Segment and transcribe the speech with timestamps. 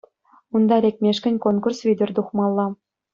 [0.55, 2.67] Унта лекмешкӗн конкурс витӗр тухмалла.